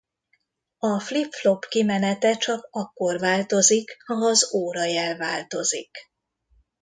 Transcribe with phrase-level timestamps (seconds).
[0.77, 5.97] A flip-flop kimenete csak akkor változik ha az órajel változik.